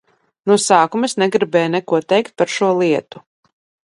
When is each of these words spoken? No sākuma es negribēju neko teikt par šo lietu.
No 0.51 0.55
sākuma 0.61 1.09
es 1.09 1.13
negribēju 1.23 1.71
neko 1.73 1.99
teikt 2.13 2.33
par 2.43 2.53
šo 2.55 2.71
lietu. 2.81 3.23